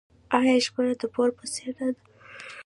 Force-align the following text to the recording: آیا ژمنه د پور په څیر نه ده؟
آیا 0.37 0.55
ژمنه 0.65 0.93
د 1.01 1.03
پور 1.13 1.29
په 1.37 1.45
څیر 1.53 1.73
نه 1.79 1.87
ده؟ 1.95 2.03